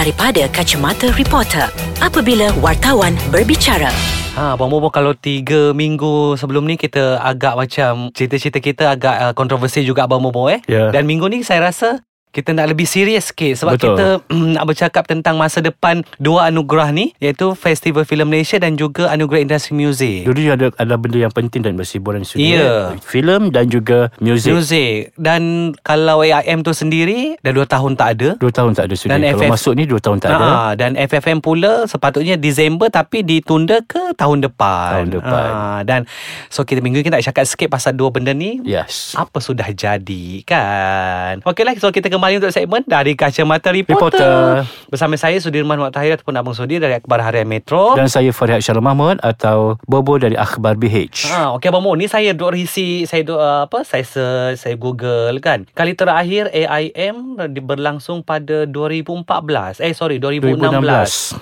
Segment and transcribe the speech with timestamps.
[0.00, 1.68] daripada kacamata reporter
[2.00, 3.92] apabila wartawan berbicara.
[4.32, 9.32] Ha, Abang Bobo kalau tiga minggu sebelum ni kita agak macam cerita-cerita kita agak uh,
[9.36, 10.64] kontroversi juga Abang Bobo eh.
[10.64, 10.88] Ya.
[10.88, 12.00] Dan minggu ni saya rasa
[12.30, 13.86] kita nak lebih serius sikit sebab Betul.
[13.90, 18.78] kita mm, nak bercakap tentang masa depan dua anugerah ni iaitu Festival Film Malaysia dan
[18.78, 20.30] juga Anugerah Industri Muzik.
[20.30, 22.46] Dulu ada ada benda yang penting dan bersiburan studio.
[22.46, 22.74] Ya.
[23.02, 24.54] Filem dan juga music.
[24.54, 28.28] Muzik dan kalau AIM tu sendiri dah dua tahun tak ada.
[28.38, 29.10] Dua tahun tak ada studio.
[29.10, 30.46] Dan Kalau FF masuk ni dua tahun tak ada.
[30.46, 34.90] Ha, dan FFM pula sepatutnya Disember tapi ditunda ke tahun depan.
[35.02, 35.50] Tahun depan.
[35.50, 36.06] Ha, dan
[36.46, 38.62] so kita minggu ni kita nak cakap sikit pasal dua benda ni.
[38.62, 39.18] Yes.
[39.18, 44.68] Apa sudah jadi kan Okeylah So kita kembali untuk segmen Dari Kacamata Reporter, Reporter.
[44.92, 48.60] Bersama saya Sudirman Mat Tahir Ataupun Abang Sudir Dari Akhbar Harian Metro Dan saya Farihat
[48.60, 51.32] Syarul Mahmud atau Bobo dari Akhbar BH.
[51.32, 54.76] Ha, okey Abang Mo Ni saya duk risi Saya duk uh, apa Saya search Saya
[54.76, 60.60] google kan Kali terakhir AIM Berlangsung pada 2014 Eh sorry 2016,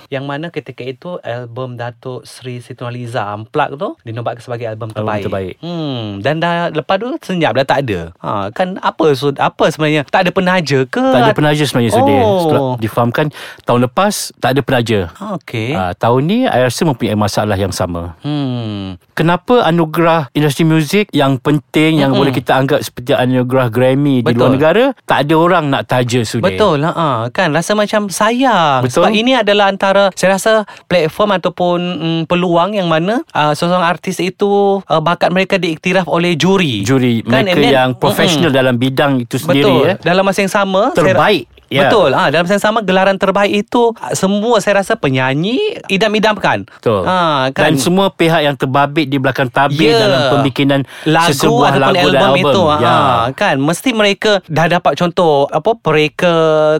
[0.07, 0.15] 2016.
[0.15, 4.95] Yang mana ketika itu Album Datuk Sri Siti Nurhaliza Unplugged tu Dinobatkan sebagai album Album
[4.95, 5.53] terbaik terbaik.
[5.59, 10.07] Hmm, Dan dah lepas tu Senyap dah tak ada ha, Kan apa so, Apa sebenarnya
[10.07, 12.19] Tak ada penaja ke Tak ada penaja sebenarnya Sudir.
[12.19, 12.39] Oh.
[12.41, 13.25] Setelah difahamkan
[13.63, 14.99] tahun lepas tak ada penaja.
[15.39, 18.19] Okey Ah, tahun ni I rasa mempunyai masalah yang sama.
[18.21, 22.19] Hmm Kenapa anugerah industri muzik yang penting yang Mm-mm.
[22.19, 24.39] boleh kita anggap seperti anugerah Grammy di Betul.
[24.39, 26.43] luar negara tak ada orang nak taja Sudir.
[26.45, 29.03] Betul lah ha, kan rasa macam sayang Betul.
[29.03, 30.51] sebab ini adalah antara saya rasa
[30.85, 36.35] platform ataupun mm, peluang yang mana uh, seorang artis itu uh, bakat mereka diiktiraf oleh
[36.35, 39.93] juri Juri Kan, mereka then- yang profesional dalam bidang itu sendiri betul ya.
[40.01, 40.58] dalam masa yang sama
[40.95, 41.58] saya- Terbaik.
[41.69, 41.85] Ya.
[41.85, 46.65] Betul ha, Dalam masa yang sama Gelaran terbaik itu ah, Semua saya rasa penyanyi Idam-idamkan
[46.67, 47.03] Betul.
[47.03, 47.61] ha, kan?
[47.63, 50.01] Dan semua pihak yang terbabit di belakang tabir Ya.
[50.01, 52.41] dalam pembikinan lagu sesebuah lagu album, dan album.
[52.43, 52.89] itu ya.
[52.89, 52.93] ha,
[53.31, 56.33] kan mesti mereka dah dapat contoh apa mereka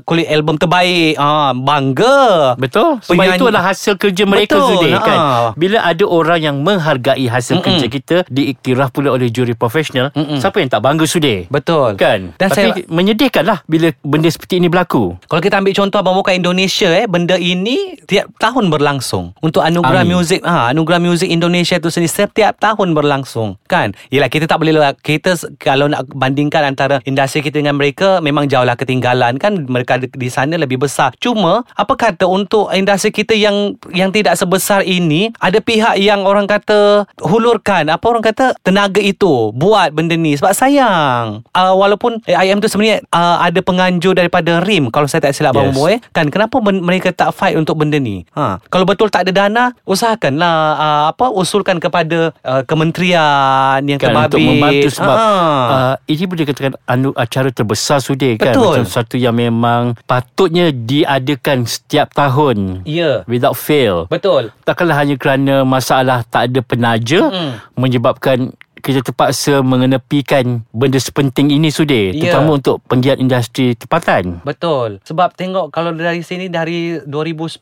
[0.03, 4.93] kulit album terbaik ha, bangga Betul Sebab Penyanyi- itu adalah hasil kerja mereka Betul, Zudir
[4.95, 5.03] ha.
[5.03, 5.19] kan
[5.53, 7.65] Bila ada orang yang menghargai hasil Mm-mm.
[7.67, 10.39] kerja kita Diiktiraf pula oleh juri profesional Mm-mm.
[10.39, 14.58] Siapa yang tak bangga Sudir betul Kan dan Tapi saya menyedihkan lah Bila benda seperti
[14.58, 14.78] ini berlaku
[15.27, 19.35] Kalau kita ambil contoh Abang Boka Indonesia eh benda ini tiap tahun berlangsung.
[19.43, 20.21] Untuk anugerah Amin.
[20.21, 23.91] muzik ha anugerah muzik Indonesia tu sendiri setiap tahun berlangsung kan?
[24.13, 28.47] Yalah kita tak boleh lah- kita kalau nak bandingkan antara industri kita dengan mereka memang
[28.47, 29.67] jauhlah ketinggalan kan?
[29.67, 31.11] Mereka di, sana lebih besar.
[31.19, 36.45] Cuma apa kata untuk industri kita yang yang tidak sebesar ini ada pihak yang orang
[36.45, 37.89] kata hulurkan.
[37.89, 38.55] Apa orang kata?
[38.61, 40.37] Tenaga itu buat benda ni.
[40.37, 41.43] Sebab sayang.
[41.51, 45.59] Uh, walaupun AIM tu sebenarnya uh, ada penganjur daripada RIM kalau saya tak silap Yes.
[45.59, 48.21] Abang Boy kan kenapa ben- mereka tak fight untuk benda ni?
[48.31, 48.61] Ha.
[48.63, 54.29] Kalau betul tak ada dana usahakanlah uh, apa usulkan kepada uh, kementerian yang kan terbabit
[54.29, 55.27] untuk membantu sebab Ha.
[55.67, 58.53] uh, ini boleh dikatakan anu acara terbesar sudah kan?
[58.53, 58.67] Betul.
[58.75, 62.85] macam satu yang memang patutnya diadakan setiap tahun.
[62.85, 63.25] Ya.
[63.25, 64.05] Without fail.
[64.05, 64.53] Betul.
[64.61, 67.49] Takkanlah hanya kerana masalah tak ada penaja Mm-mm.
[67.73, 72.31] menyebabkan kita terpaksa mengenepikan benda sepenting ini sudah Ya.
[72.31, 74.39] terutama untuk penggiat industri tempatan.
[74.41, 75.03] Betul.
[75.03, 77.59] Sebab tengok Kalau dari sini Dari 2010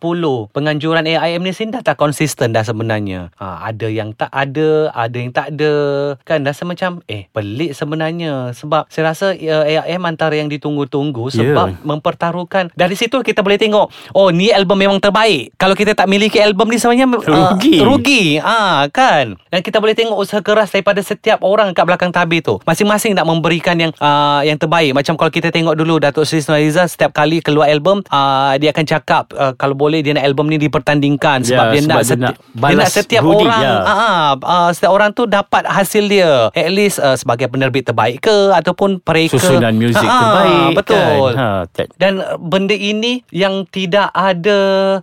[0.50, 3.30] Penganjuran AIM ni sini Dah tak konsisten dah sebenarnya.
[3.36, 5.74] Ha, Ada yang tak ada Ada yang tak ada.
[6.24, 8.54] Kan rasa macam Eh pelik sebenarnya.
[8.54, 11.80] Sebab saya rasa uh, AIM antara yang ditunggu-tunggu Sebab Ya.
[11.82, 12.70] mempertaruhkan.
[12.74, 15.56] Dari situ kita boleh tengok Oh ni album memang terbaik.
[15.56, 17.78] Kalau kita tak miliki album ni sebenarnya uh, Rugi.
[17.82, 18.24] Rugi.
[18.40, 19.36] Ha, kan?
[19.50, 23.24] Dan kita boleh tengok usaha keras Daripada setiap orang kat belakang tabir tu Masing-masing nak
[23.24, 27.40] memberikan yang uh, yang terbaik Macam kalau kita tengok dulu Datuk Seri Nurhaliza Setiap kali
[27.40, 31.66] keluar album uh, Dia akan cakap uh, Kalau boleh dia nak album ni dipertandingkan Sebab
[31.68, 32.36] Ya, dia, sebab nak, dia seti- nak
[32.68, 33.76] dia nak setiap budi, orang ya.
[33.80, 38.52] uh, uh, Setiap orang tu dapat hasil dia At least uh, sebagai penerbit terbaik ke
[38.52, 41.36] Ataupun pereka susunan muzik Ah, terbaik Betul kan?
[41.38, 44.60] ha, tak, dan uh, benda ini yang tidak ada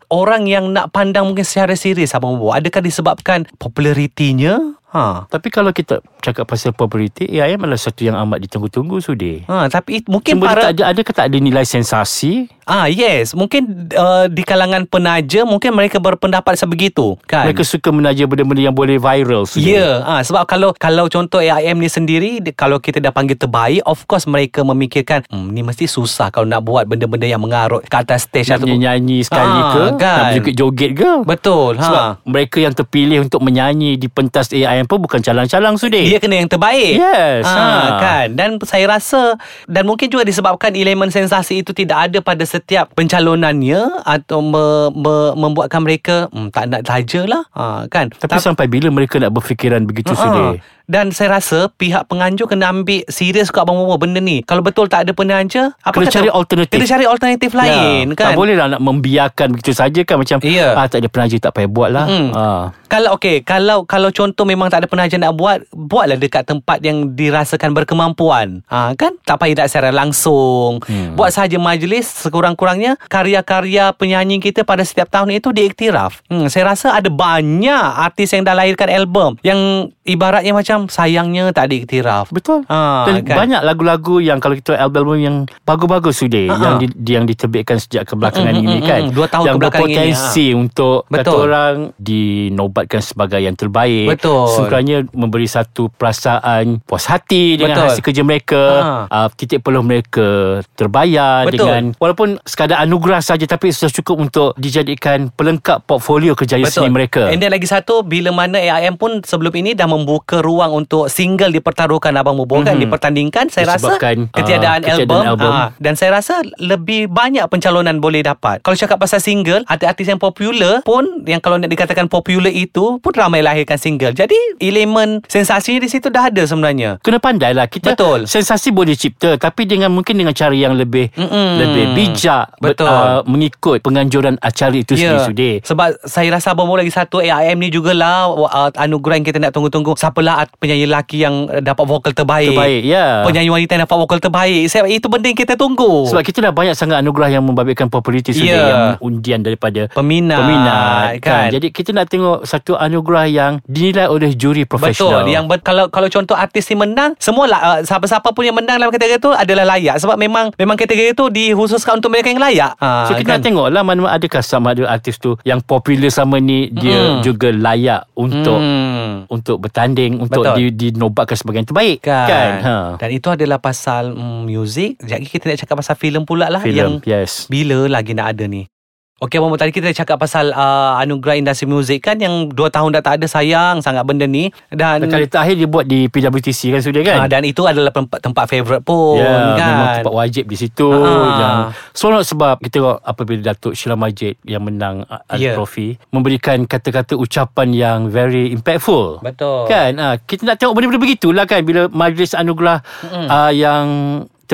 [0.08, 2.36] orang yang nak pandang mungkin secara serius Abang.
[2.36, 4.74] Adakah disebabkan popularitinya?
[4.94, 5.26] Ha.
[5.26, 9.98] tapi kalau kita cakap pasal populariti AIM adalah satu yang amat ditunggu-tunggu sudah Ha, tapi
[9.98, 14.24] it- mungkin Cuma para tak ada, adakah tak ada nilai sensasi Ah yes, mungkin uh,
[14.24, 17.44] di kalangan penaja mungkin mereka berpendapat sebegitu, kan?
[17.44, 21.76] Mereka suka menaja benda-benda yang boleh viral Ya, yeah, ha, sebab kalau kalau contoh AIM
[21.76, 25.84] ni sendiri di- kalau kita dah panggil terbaik, of course mereka memikirkan hmm, ni mesti
[25.84, 29.84] susah kalau nak buat benda-benda yang mengarut ke atas stage Nak nyanyi sekali Ah, ke
[30.00, 30.16] kan?
[30.16, 32.24] Nak joget-joget ke Betul, Sebab ha.
[32.24, 36.00] mereka yang terpilih untuk menyanyi di pentas AIM pun bukan calang-calang sudah.
[36.04, 37.98] Dia kena yang terbaik Yes, ha, ha.
[38.00, 39.36] kan Dan saya rasa
[39.66, 45.34] Dan mungkin juga disebabkan Elemen sensasi itu Tidak ada pada setiap Pencalonannya Atau me, me,
[45.34, 49.84] membuatkan mereka hmm, Tak nak saja lah ha, kan Tapi sampai bila mereka nak berfikiran
[49.84, 50.48] begitu Ha, sudah?
[50.84, 54.40] Dan saya rasa pihak penganjur kena ambil serius kat Abang Bobo benda ni.
[54.40, 56.74] Kalau betul tak ada penaja, apa Kena kata- cari alternatif.
[56.74, 58.26] Kena cari alternatif lain Ya, kan.
[58.26, 60.74] Tak boleh lah nak membiarkan begitu saja kan macam Ya.
[60.74, 62.04] ah tak ada penaja tak payah buat lah.
[62.04, 62.30] Mm-mm.
[62.30, 62.64] Ah.
[62.86, 67.10] Kalau okey, kalau kalau contoh memang tak ada penaja nak buat, buatlah dekat tempat yang
[67.10, 68.60] dirasakan berkemampuan.
[68.68, 69.16] Ha kan?
[69.20, 70.78] Tak payah nak secara langsung.
[70.80, 71.16] Hmm.
[71.16, 76.20] Buat saja majlis sekurang-kurangnya karya-karya penyanyi kita pada setiap tahun itu diiktiraf.
[76.28, 79.58] Hmm, saya rasa ada banyak artis yang dah lahirkan album yang
[80.04, 82.30] ibaratnya macam sayangnya tak diiktiraf.
[82.30, 82.66] Betul.
[82.68, 83.36] Ha, Dan kan?
[83.46, 86.62] banyak lagu-lagu yang kalau kita album yang bagus-bagus sudah Ha-ha.
[86.62, 89.00] yang di, yang diterbitkan sejak kebelakangan Mm, mm, ini mm, kan.
[89.08, 89.12] mm.
[89.14, 91.38] Dua tahun yang kebelakangan ini, berpotensi untuk kata Betul.
[91.46, 94.06] orang dinobatkan sebagai yang terbaik.
[94.18, 94.44] Betul.
[94.50, 97.86] Sekurangnya memberi satu perasaan puas hati dengan Betul.
[97.90, 98.62] hasil kerja mereka.
[98.74, 98.92] Ha.
[99.10, 101.66] Uh, titik peluh mereka terbayar Betul.
[101.66, 107.28] dengan walaupun sekadar anugerah saja tapi sudah cukup untuk dijadikan pelengkap portfolio kerjaya seni mereka.
[107.28, 111.48] And then lagi satu Bila mana AIM pun Sebelum ini dah membuka ruang Untuk single
[111.50, 112.82] dipertaruhkan Abang Bobo kan Mhm.
[112.82, 115.50] Dipertandingkan Saya rasa Disebabkan, Ketiadaan ah, album, album.
[115.50, 120.06] ah, Dan saya rasa Lebih banyak pencalonan boleh dapat Kalau cakap pasal single Ada artis
[120.06, 125.22] yang popular pun Yang kalau nak dikatakan popular itu Pun ramai lahirkan single Jadi elemen
[125.24, 128.24] Sensasinya di situ dah ada sebenarnya Kena pandai lah Kita Betul.
[128.24, 131.48] Sensasi boleh cipta Tapi dengan mungkin dengan cara yang lebih Mm-mm.
[131.60, 132.88] Lebih bijak Betul.
[132.88, 137.68] uh, Mengikut penganjuran acara itu Ya, sendiri sebab saya rasa Abang lagi satu AIM ni
[137.68, 139.98] jugalah uh, anugerah yang kita nak tunggu-tunggu.
[139.98, 142.52] Siapalah penyanyi lelaki yang uh, dapat vokal terbaik.
[142.52, 144.62] Terbaik ya Penyanyi wanita yang dapat vokal terbaik.
[144.66, 146.06] Saya, itu benda yang kita tunggu.
[146.06, 148.64] Sebab kita dah banyak sangat anugerah yang membabitkan populariti sudah Ya.
[148.64, 151.48] yang undian daripada peminat, peminat kan.
[151.50, 155.24] Jadi kita nak tengok satu anugerah yang dinilai oleh juri profesional.
[155.24, 158.54] Betul Yang ber, kalau kalau contoh artis ni menang Semua lah uh, Siapa-siapa pun yang
[158.54, 162.38] menang Dalam kategori tu Adalah layak Sebab memang Memang kategori tu Dihususkan untuk mereka yang
[162.38, 166.08] layak ha, So kita nak tengok lah mana adakah sama ada artis tu yang popular
[166.08, 167.20] sama ni dia Mm.
[167.20, 168.56] juga layak untuk
[169.04, 169.20] hmm.
[169.28, 170.56] untuk bertanding untuk Betul.
[170.56, 172.52] di, dinobatkan sebagai yang terbaik Kan, kan?
[172.64, 172.74] Ha.
[172.96, 176.64] Dan itu adalah pasal mm, Muzik Sekejap lagi kita nak cakap pasal filem pula lah
[176.64, 177.32] Filem, Yang yes.
[177.52, 178.64] Bila lagi nak ada ni
[179.14, 183.00] Okey Abang tadi kita cakap pasal uh, anugerah industri muzik kan yang 2 tahun dah
[183.00, 186.98] tak ada sayang sangat benda ni dan kali terakhir dia buat di PWTC kan sudah
[187.00, 187.16] kan?
[187.22, 189.70] uh, dan itu adalah tempat tempat favorite pun Ya, kan.
[189.70, 191.30] memang tempat wajib di situ Ah.
[191.32, 191.58] yang
[191.94, 195.54] seronok sebab kita tengok apabila Datuk Sheila Majid yang menang uh, Ya.
[195.54, 199.22] trofi memberikan kata-kata ucapan yang very impactful.
[199.22, 199.70] Betul.
[199.70, 199.94] Kan?
[199.94, 203.86] Ah, kita nak tengok benda-benda begitulah kan bila majlis anugerah uh, yang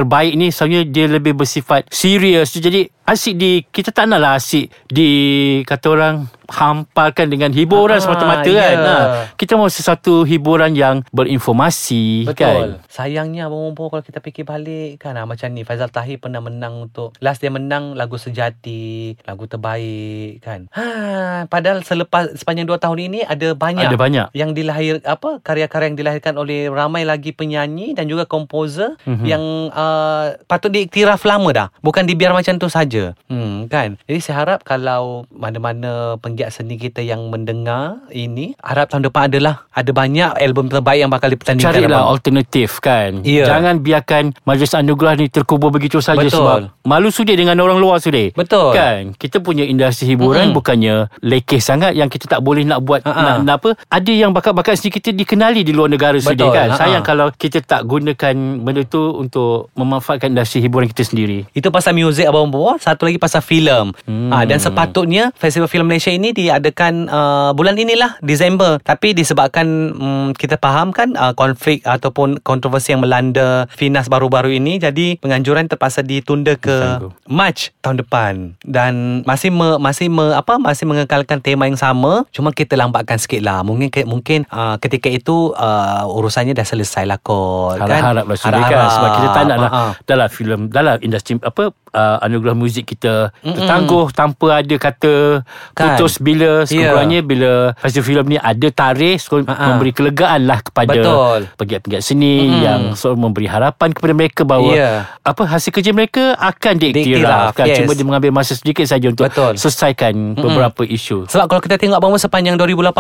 [0.01, 5.09] terbaik ni sebenarnya dia lebih bersifat serius jadi asyik di kita tak naklah asyik di
[5.69, 6.17] kata orang
[6.51, 8.61] hamparkan dengan hiburan Ah, semata-mata ya.
[8.61, 8.97] kan ha,
[9.35, 12.35] kita mahu sesuatu hiburan yang berinformasi Betul.
[12.37, 16.39] kan Sayangnya Abang Mumpo kalau kita fikir balik kan ah, macam ni Faizal Tahir pernah
[16.39, 20.67] menang untuk last dia menang lagu sejati, lagu terbaik kan.
[20.71, 20.85] Ha,
[21.47, 25.97] padahal selepas sepanjang 2 tahun ini ada banyak ada banyak yang dilahir apa karya-karya yang
[25.97, 29.09] dilahirkan oleh ramai lagi penyanyi dan juga komposer Mhm.
[29.09, 29.27] mm-hmm.
[29.27, 34.37] yang uh, patut diiktiraf lama dah bukan dibiar macam tu saja hmm kan jadi saya
[34.41, 40.41] harap kalau mana-mana penggiat seni kita yang mendengar ini harap tahun depan adalah ada banyak
[40.41, 42.11] album terbaik yang bakal dipertandingkan Carilah abang.
[42.11, 43.45] alternatif kan Ya.
[43.47, 46.41] Jangan biarkan Majlis anugerah ni terkubur begitu saja Betul.
[46.41, 48.73] Sebab malu sudah dengan orang luar sudah Betul.
[48.73, 50.57] Kan Kita punya industri hiburan Mm-mm.
[50.57, 53.21] Bukannya lekeh sangat Yang kita tak boleh nak buat Ha-ha.
[53.21, 56.79] nak, nak apa Ada yang bakat-bakat seni kita dikenali di luar negara Betul, kan ha-ha.
[56.79, 61.93] Sayang kalau kita tak gunakan benda tu Untuk memanfaatkan industri hiburan kita sendiri Itu pasal
[61.93, 64.31] muzik Abang Bobo Satu lagi pasal filem Hmm.
[64.31, 70.29] ha, Dan sepatutnya Festival Filem Malaysia ini Diadakan uh, Bulan inilah Disember Tapi disebabkan um,
[70.33, 76.01] Kita faham kan uh, Konflik Ataupun kontroversi yang melanda Finas baru-baru ini Jadi penganjuran terpaksa
[76.01, 77.13] ditunda ke Ditangguh.
[77.27, 78.93] Mac tahun depan Dan
[79.25, 83.61] masih me, masih me, apa masih mengekalkan tema yang sama Cuma kita lambatkan sikit lah
[83.61, 87.89] Mungkin ke- mungkin uh, ketika itu uh, Urusannya dah selesai lah kot kan?
[87.91, 88.91] Harap-harap lah sudah kan Harap-harap.
[88.93, 89.93] Sebab kita tak nak lah Ha-ha.
[90.03, 95.43] Dalam filem Dalam industri Apa uh, Anugerah muzik kita Tertangguh Tanpa ada kata
[95.73, 95.97] Kan.
[95.97, 96.67] Putus bila Ya.
[96.67, 99.73] Sekurang-kurangnya Bila Festival filem ni Ada tarikh so, Ha-ha.
[99.73, 101.41] Memberi kelegaan lah Kepada Betul.
[101.57, 102.61] Pegiat-pegiat seni Mm-mm.
[102.61, 104.93] Yang so, memberi harapan Kepada mereka bahawa Ya.
[105.21, 107.67] Apa hasil kerja mereka Akan Diiktiraf, kan?
[107.67, 107.83] yes.
[107.83, 109.57] Cuma dia mengambil masa sedikit saja Untuk Betul.
[109.57, 112.93] selesaikan Beberapa isu Sebab kalau kita tengok Mus sepanjang 2018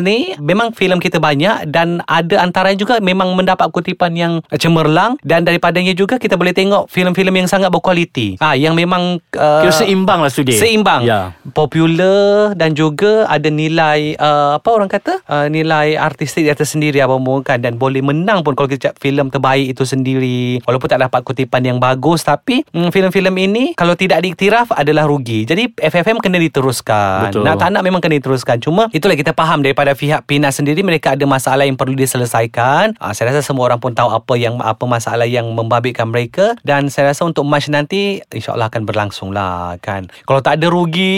[0.00, 5.44] ni Memang filem kita banyak Dan ada antaranya juga Memang mendapat kutipan yang cemerlang Dan
[5.44, 10.22] daripadanya juga Kita boleh tengok filem-filem yang sangat berkualiti Ah yang memang uh, Kira seimbang
[10.22, 11.02] lah Sudi Seimbang.
[11.02, 11.34] Ya.
[11.50, 15.22] Popular Dan juga Ada nilai uh, Apa orang kata?
[15.26, 18.90] Uh, Nilai artistik Di atas sendiri Abang Mo kan Dan boleh menang pun Kalau kita
[18.90, 20.62] cakap filem terbaik itu sendiri.
[20.62, 25.42] Walaupun tak dapat kutipan yang bagus Tapi mm, Filem-filem ini Kalau tidak diiktiraf Adalah rugi.
[25.42, 27.34] Jadi FFM kena diteruskan.
[27.34, 27.42] Betul.
[27.42, 28.62] Nak tak nak memang kena diteruskan.
[28.62, 30.86] Cuma Itulah kita faham Daripada pihak PINAS sendiri.
[30.86, 32.94] Mereka ada masalah Yang perlu diselesaikan.
[33.02, 36.54] Uh, Saya rasa semua orang pun tahu Apa yang apa masalah Yang membabitkan mereka.
[36.62, 41.16] Dan saya rasa untuk March nanti InsyaAllah akan berlangsung lah kan Kalau tak ada rugi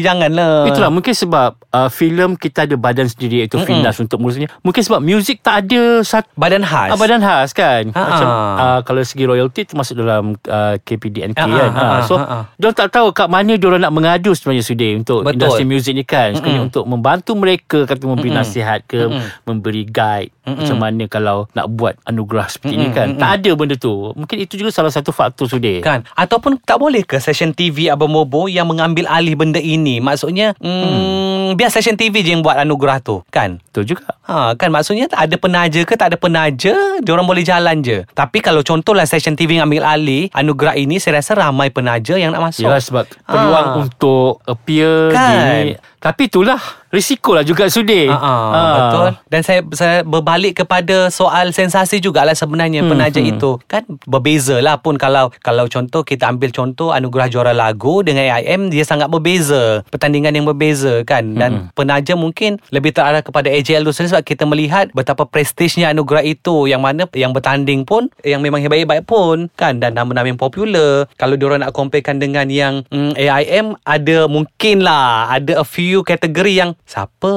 [0.00, 4.50] Janganlah Itulah mungkin sebab uh, filem kita ada badan sendiri iaitu Finas untuk mengurusnya.
[4.60, 8.02] Mungkin sebab muzik tak ada satu Badan khas Ah, badan khas kan Ha-ha.
[8.02, 8.26] Macam
[8.58, 12.38] uh, Kalau segi royalty Termasuk dalam uh, KPDNK Ha-ha, kan ha-ha, ha, So ha-ha.
[12.56, 15.38] Diorang tak tahu Kat mana diorang nak mengadu Sebenarnya Sudi Untuk Betul.
[15.38, 18.42] industri muzik ni kan Sekali untuk membantu mereka Kata memberi Mm-mm.
[18.42, 19.46] nasihat ke Mm-mm.
[19.46, 20.66] Memberi guide Mm-mm.
[20.66, 23.22] Macam mana kalau Nak buat anugerah seperti ni Mm-mm, kan mm-mm.
[23.22, 26.02] Tak ada benda tu Mungkin itu juga salah satu faktor Sudi Kan
[26.40, 30.72] Ataupun tak boleh ke Session TV Abang Mobo Yang mengambil alih benda ini Maksudnya hmm,
[30.72, 31.48] hmm.
[31.52, 35.34] Biar session TV je yang buat anugerah tu Kan Betul juga Ha, kan maksudnya ada
[35.34, 39.66] penaja ke tak ada penaja Diorang boleh jalan je Tapi kalau contohlah Session TV yang
[39.66, 43.76] ambil alih Anugerah ini Saya rasa ramai penaja yang nak masuk Yalah sebab peluang Ah.
[43.76, 45.28] untuk appear Kan.
[45.28, 48.10] di Tapi itulah risiko lah juga Sudi.
[48.10, 49.08] Ha, ha, betul.
[49.30, 53.32] Dan saya saya berbalik kepada soal sensasi jugalah sebenarnya Hmm, penaja hmm.
[53.38, 58.26] itu kan berbeza lah pun kalau kalau contoh kita ambil contoh anugerah juara lagu dengan
[58.26, 61.66] AIM dia sangat berbeza pertandingan yang berbeza kan dan Hmm.
[61.74, 66.82] penaja mungkin lebih terarah kepada AJL tu sebab kita melihat betapa prestisnya anugerah itu yang
[66.82, 71.62] mana yang bertanding pun yang memang baik-baik pun kan dan nama-nama yang popular kalau diorang
[71.62, 77.32] nak comparekan dengan yang mm, AIM ada mungkin lah ada a few kategori yang siapa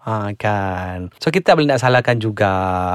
[0.00, 2.48] Ha kan So kita tak boleh nak salahkan juga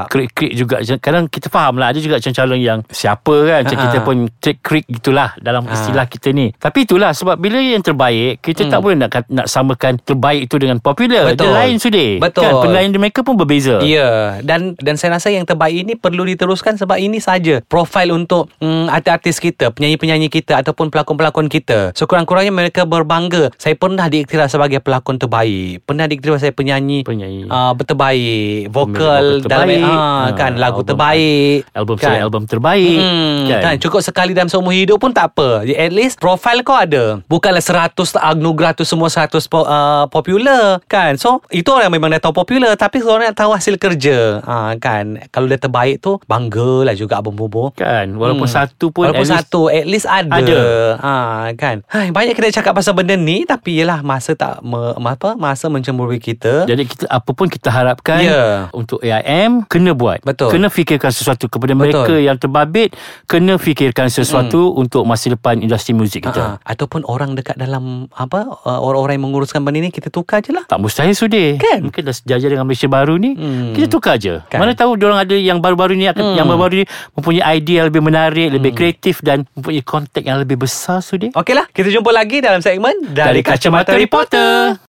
[0.10, 3.86] Krik-krik juga Kadang kita faham lah Ada juga calon-calon yang Siapa kan Macam Ha-ha.
[3.86, 5.74] kita pun Krik-krik gitulah Dalam Ha.
[5.76, 10.02] istilah kita ni Tapi itulah Sebab bila yang terbaik Kita tak boleh nak nak samakan
[10.02, 11.38] Terbaik itu dengan popular Hmm.
[11.38, 11.46] Betul.
[11.46, 12.42] Dia lain sudah Betul.
[12.42, 12.54] kan?
[12.60, 16.98] Penilaian mereka pun berbeza Ya Dan dan saya rasa yang terbaik ini Perlu diteruskan Sebab
[16.98, 23.54] ini saja Profil untuk mm, Artis-artis kita Penyanyi-penyanyi kita Ataupun pelakon-pelakon kita Sekurang-kurangnya mereka berbangga
[23.56, 27.44] Saya pernah diiktiraf sebagai pelakon terbaik Pernah diiktiraf saya penyanyi Penyanyi.
[27.46, 31.60] Uh, Terbaik Vokal dalam uh, kan Ah, Lagu album- terbaik.
[31.72, 32.18] Album kan?
[32.20, 32.98] album terbaik.
[32.98, 33.76] Hmm, kan?
[33.78, 35.66] Cukup sekali dalam seumur hidup pun tak apa.
[35.66, 37.20] At least profile kau ada.
[37.26, 41.16] Bukanlah 100 anugerah tu semua 100 po, uh, popular Kan?
[41.16, 44.40] So itu orang memang dah tahu popular Tapi orang nak tahu hasil kerja.
[44.42, 45.24] Ha, Kan?
[45.30, 48.14] Kalau dia terbaik tu Banggalah juga Abang Bobo Kan?
[48.14, 48.58] Walaupun Hmm.
[48.62, 50.62] satu pun Walaupun at least satu At least ada, ada.
[50.98, 51.14] ha,
[51.54, 51.82] kan?
[51.88, 55.34] Hai, Banyak kita cakap pasal benda ni Tapi yelah Masa tak me, apa?
[55.36, 56.66] Masa mencemburui kita.
[56.66, 58.70] Jadi kita apa pun kita harapkan Ya.
[58.72, 60.22] untuk AIM kena buat.
[60.22, 60.50] Betul.
[60.50, 62.06] Kena fikirkan sesuatu kepada Betul.
[62.06, 62.94] mereka yang terbabit,
[63.26, 66.58] kena fikirkan sesuatu untuk masa depan industri muzik kita.
[66.62, 70.64] Ataupun orang dekat dalam Apa uh, Orang-orang yang menguruskan benda ni Kita tukar je lah
[70.64, 71.84] Tak mustahil sudi Kan?
[71.84, 73.72] Mungkin dah sejajar dengan Malaysia baru ni Hmm.
[73.72, 74.60] Kita tukar je Kan?
[74.60, 76.36] Mana tahu orang ada yang baru-baru ni akan, Hmm.
[76.36, 80.58] Yang baru-baru ni Mempunyai idea yang lebih menarik Lebih kreatif Dan mempunyai kontak yang lebih
[80.58, 84.78] besar sudi Okeylah, kita jumpa lagi dalam segmen Dari Kacamata Reporter.